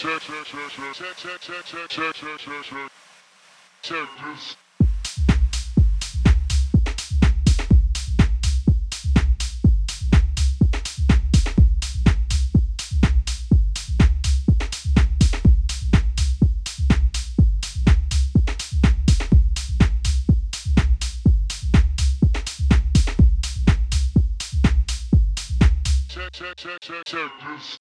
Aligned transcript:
Check 0.00 0.18
check, 0.22 0.46
check, 26.80 27.04
check, 27.04 27.30
this. 27.44 27.80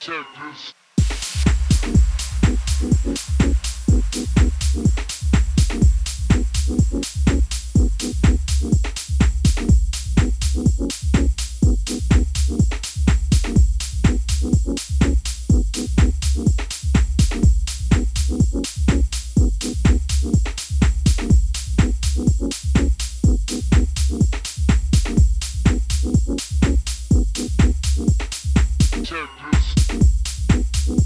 Check 0.00 0.26
this. 3.04 3.31
Check 29.12 29.28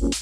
this. 0.00 0.21